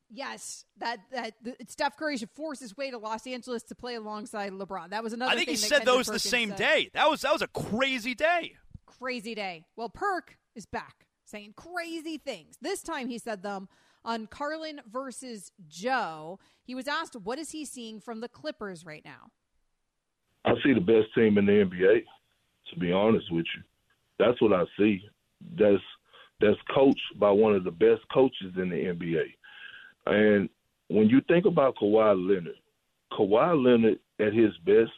[0.09, 3.95] Yes, that that the, Steph Curry should force his way to Los Angeles to play
[3.95, 4.91] alongside LeBron.
[4.91, 5.31] That was another.
[5.31, 6.57] I think he said Kendrick those the same said.
[6.57, 6.89] day.
[6.93, 8.55] That was that was a crazy day.
[8.85, 9.65] Crazy day.
[9.75, 12.57] Well, Perk is back saying crazy things.
[12.61, 13.69] This time he said them
[14.05, 16.39] on Carlin versus Joe.
[16.63, 19.31] He was asked, "What is he seeing from the Clippers right now?"
[20.45, 22.05] I see the best team in the NBA.
[22.69, 23.63] To be honest with you,
[24.17, 25.07] that's what I see.
[25.57, 25.83] That's
[26.39, 29.35] that's coached by one of the best coaches in the NBA.
[30.05, 30.49] And
[30.87, 32.59] when you think about Kawhi Leonard,
[33.11, 34.91] Kawhi Leonard at his best,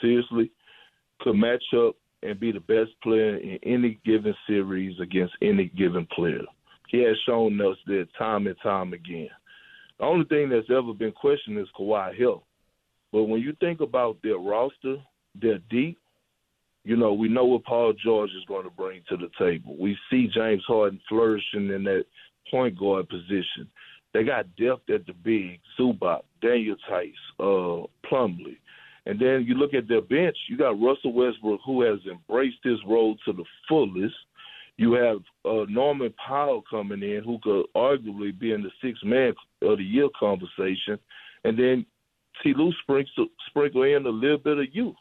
[0.00, 0.50] seriously,
[1.20, 6.06] could match up and be the best player in any given series against any given
[6.14, 6.42] player.
[6.88, 9.28] He has shown us that time and time again.
[9.98, 12.44] The only thing that's ever been questioned is Kawhi Hill.
[13.12, 14.96] But when you think about their roster,
[15.40, 15.98] they're deep.
[16.84, 19.76] You know, we know what Paul George is going to bring to the table.
[19.78, 22.04] We see James Harden flourishing in that
[22.50, 23.68] point guard position.
[24.14, 28.56] They got depth at the big, Zubac, Daniel Theis, uh, Plumlee.
[29.04, 32.78] And then you look at their bench, you got Russell Westbrook, who has embraced his
[32.86, 34.14] role to the fullest.
[34.78, 39.34] You have uh, Norman Powell coming in, who could arguably be in the six man
[39.62, 40.98] of the year conversation.
[41.44, 41.84] And then
[42.42, 42.54] T.
[42.56, 44.94] Lue sprinkle, sprinkle in a little bit of youth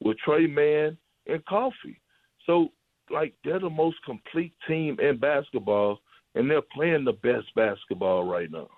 [0.00, 2.00] with Trey Mann and Coffee.
[2.46, 2.68] So,
[3.10, 5.98] like, they're the most complete team in basketball,
[6.36, 8.68] and they're playing the best basketball right now.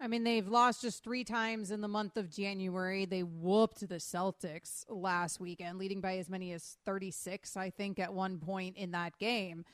[0.00, 3.04] I mean, they've lost just three times in the month of January.
[3.04, 8.14] They whooped the Celtics last weekend, leading by as many as 36, I think, at
[8.14, 9.64] one point in that game.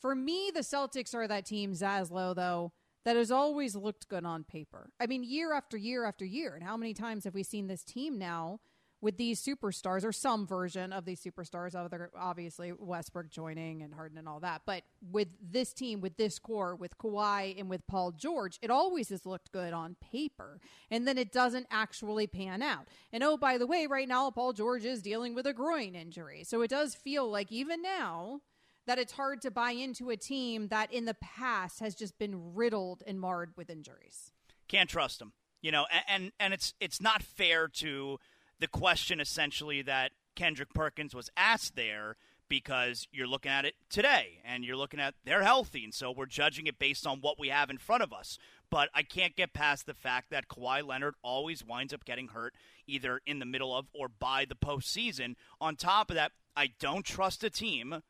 [0.00, 2.72] For me, the Celtics are that team, Zaslow, though,
[3.04, 4.90] that has always looked good on paper.
[4.98, 6.54] I mean, year after year after year.
[6.54, 8.58] And how many times have we seen this team now
[9.02, 14.16] with these superstars or some version of these superstars, other obviously Westbrook joining and Harden
[14.16, 14.62] and all that.
[14.64, 19.08] But with this team, with this core, with Kawhi and with Paul George, it always
[19.08, 20.60] has looked good on paper.
[20.88, 22.86] And then it doesn't actually pan out.
[23.12, 26.44] And oh, by the way, right now Paul George is dealing with a groin injury.
[26.44, 28.40] So it does feel like even now
[28.86, 32.54] that it's hard to buy into a team that in the past has just been
[32.54, 34.30] riddled and marred with injuries.
[34.68, 35.32] Can't trust them.
[35.60, 38.18] You know, and, and it's it's not fair to
[38.62, 42.16] the question essentially that Kendrick Perkins was asked there
[42.48, 46.26] because you're looking at it today and you're looking at they're healthy and so we're
[46.26, 48.38] judging it based on what we have in front of us.
[48.70, 52.54] But I can't get past the fact that Kawhi Leonard always winds up getting hurt
[52.86, 55.34] either in the middle of or by the postseason.
[55.60, 58.02] On top of that, I don't trust a team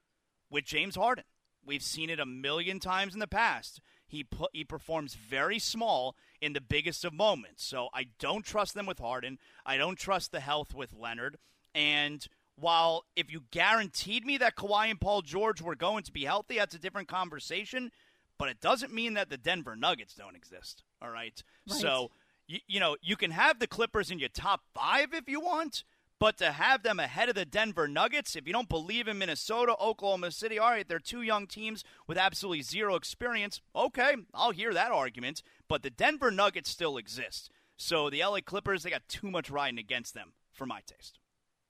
[0.51, 1.25] with James Harden.
[1.65, 3.81] We've seen it a million times in the past.
[4.13, 7.65] He he performs very small in the biggest of moments.
[7.65, 9.39] So I don't trust them with Harden.
[9.65, 11.39] I don't trust the health with Leonard.
[11.75, 16.27] And while if you guaranteed me that Kawhi and Paul George were going to be
[16.27, 17.91] healthy, that's a different conversation.
[18.39, 20.83] But it doesn't mean that the Denver Nuggets don't exist.
[21.01, 21.43] All right.
[21.67, 21.81] Right.
[21.81, 22.11] So
[22.47, 25.85] you, you know you can have the Clippers in your top five if you want.
[26.23, 29.75] But to have them ahead of the Denver Nuggets, if you don't believe in Minnesota,
[29.81, 33.61] Oklahoma City, all right, they're two young teams with absolutely zero experience.
[33.75, 35.43] Okay, I'll hear that argument.
[35.67, 37.51] But the Denver Nuggets still exist.
[37.77, 41.19] So the LA Clippers, they got too much riding against them for my taste.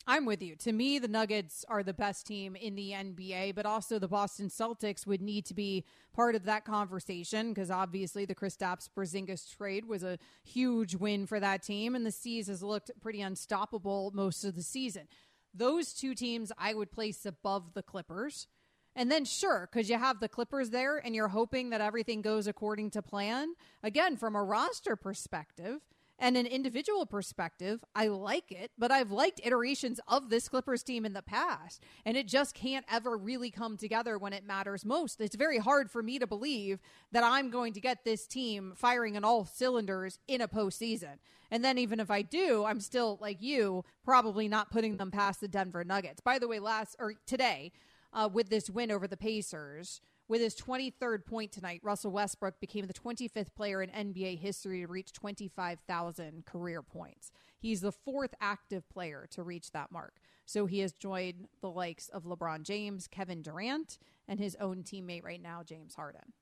[0.07, 0.57] I'm with you.
[0.57, 4.49] To me, the Nuggets are the best team in the NBA, but also the Boston
[4.49, 9.85] Celtics would need to be part of that conversation because obviously the Kristaps Porzingis trade
[9.85, 14.45] was a huge win for that team, and the C's has looked pretty unstoppable most
[14.45, 15.07] of the season.
[15.55, 18.49] Those two teams I would place above the Clippers.
[18.95, 22.47] And then, sure, because you have the Clippers there and you're hoping that everything goes
[22.47, 23.55] according to plan.
[23.83, 25.81] Again, from a roster perspective,
[26.23, 31.05] and an individual perspective, I like it, but I've liked iterations of this Clippers team
[31.05, 35.21] in the past, and it just can't ever really come together when it matters most.
[35.21, 36.79] It's very hard for me to believe
[37.11, 41.19] that I'm going to get this team firing on all cylinders in a postseason.
[41.51, 45.41] And then, even if I do, I'm still like you, probably not putting them past
[45.41, 46.21] the Denver Nuggets.
[46.21, 47.73] By the way, last or today,
[48.13, 50.01] uh, with this win over the Pacers.
[50.29, 54.87] With his 23rd point tonight, Russell Westbrook became the 25th player in NBA history to
[54.87, 57.31] reach 25,000 career points.
[57.59, 60.17] He's the fourth active player to reach that mark.
[60.47, 65.25] So he has joined the likes of LeBron James, Kevin Durant, and his own teammate
[65.25, 66.33] right now, James Harden.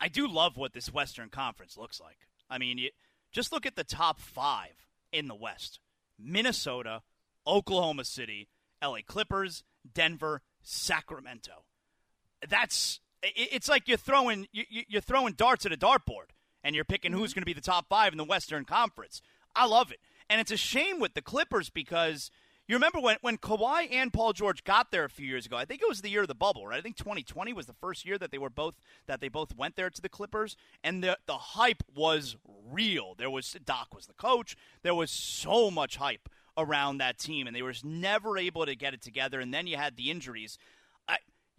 [0.00, 2.18] I do love what this Western Conference looks like.
[2.48, 2.90] I mean, you,
[3.32, 5.80] just look at the top five in the West
[12.46, 16.30] that's it's like you're throwing you're throwing darts at a dartboard
[16.62, 17.38] and you're picking who's mm-hmm.
[17.38, 19.22] going to be the top five in the Western Conference.
[19.54, 22.30] I love it, and it's a shame with the Clippers because
[22.68, 25.56] you remember when when Kawhi and Paul George got there a few years ago.
[25.56, 26.78] I think it was the year of the bubble, right?
[26.78, 28.76] I think 2020 was the first year that they were both
[29.06, 32.36] that they both went there to the Clippers, and the the hype was
[32.70, 33.14] real.
[33.16, 34.54] There was Doc was the coach.
[34.82, 36.28] There was so much hype
[36.58, 39.40] around that team, and they were never able to get it together.
[39.40, 40.58] And then you had the injuries.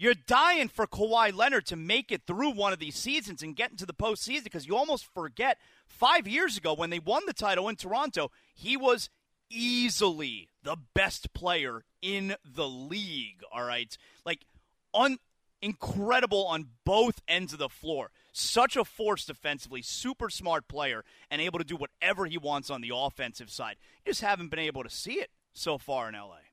[0.02, 3.70] You're dying for Kawhi Leonard to make it through one of these seasons and get
[3.70, 7.68] into the postseason because you almost forget five years ago when they won the title
[7.68, 9.10] in Toronto, he was
[9.50, 13.41] easily the best player in the league.
[13.52, 13.95] All right,
[14.26, 14.45] like
[14.93, 15.20] un-
[15.62, 18.12] incredible on both ends of the floor.
[18.32, 22.80] Such a force defensively, super smart player, and able to do whatever he wants on
[22.80, 23.76] the offensive side.
[24.06, 26.49] You just haven't been able to see it so far in LA.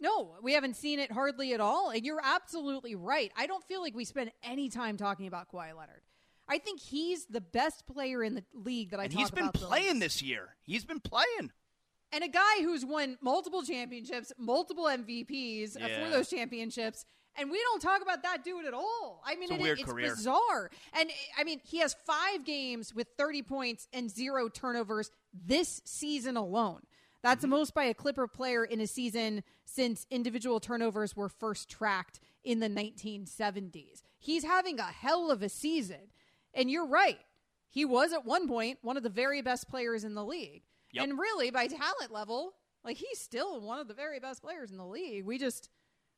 [0.00, 1.90] No, we haven't seen it hardly at all.
[1.90, 3.32] And you're absolutely right.
[3.36, 6.02] I don't feel like we spend any time talking about Kawhi Leonard.
[6.48, 9.98] I think he's the best player in the league that I and he's been playing
[9.98, 10.56] this year.
[10.62, 11.50] He's been playing.
[12.12, 16.04] And a guy who's won multiple championships, multiple MVPs uh, yeah.
[16.04, 17.04] for those championships,
[17.38, 19.22] and we don't talk about that dude at all.
[19.24, 20.70] I mean, it's, it, it's bizarre.
[20.94, 26.36] And I mean, he has five games with 30 points and zero turnovers this season
[26.36, 26.80] alone.
[27.26, 31.68] That's the most by a Clipper player in a season since individual turnovers were first
[31.68, 34.02] tracked in the 1970s.
[34.20, 36.12] He's having a hell of a season.
[36.54, 37.18] And you're right.
[37.68, 40.62] He was at one point one of the very best players in the league.
[40.92, 41.02] Yep.
[41.02, 42.52] And really, by talent level,
[42.84, 45.24] like he's still one of the very best players in the league.
[45.24, 45.68] We just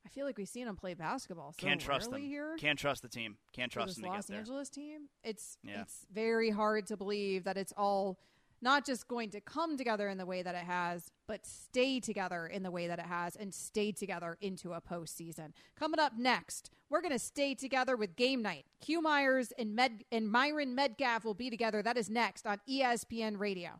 [0.05, 1.53] I feel like we've seen him play basketball.
[1.59, 2.21] So Can't trust them.
[2.21, 2.55] Here.
[2.59, 3.37] Can't trust the team.
[3.51, 4.29] Can't trust them Los.
[4.29, 5.09] Angeles team.
[5.23, 5.81] It's yeah.
[5.81, 8.19] it's very hard to believe that it's all
[8.61, 12.47] not just going to come together in the way that it has, but stay together
[12.47, 15.51] in the way that it has and stay together into a postseason.
[15.77, 18.65] Coming up next, we're going to stay together with game night.
[18.81, 21.81] Q Myers and Med and Myron Medcalf will be together.
[21.81, 23.79] That is next on ESPN Radio.